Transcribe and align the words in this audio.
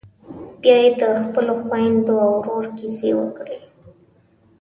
بيا 0.61 0.75
یې 0.83 0.89
د 1.01 1.03
خپلو 1.23 1.53
خويندو 1.63 2.13
او 2.25 2.31
ورور 2.37 2.65
کيسې 2.77 3.09
وکړې. 3.19 3.57